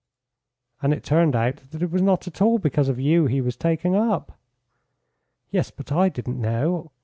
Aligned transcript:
"And 0.81 0.95
it 0.95 1.03
turned 1.03 1.35
out 1.35 1.57
that 1.69 1.83
it 1.83 1.91
was 1.91 2.01
not 2.01 2.27
at 2.27 2.41
all 2.41 2.57
because 2.57 2.89
of 2.89 2.99
you 2.99 3.27
he 3.27 3.39
was 3.39 3.55
taken 3.55 3.93
up?" 3.93 4.31
"Yes, 5.51 5.69
but 5.69 5.91
I 5.91 6.09
didn't 6.09 6.41
know. 6.41 6.91